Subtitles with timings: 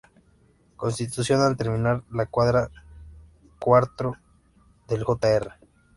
[0.77, 2.71] Constitución, al terminar la cuadra
[3.59, 4.15] cuatro
[4.87, 5.53] del Jr.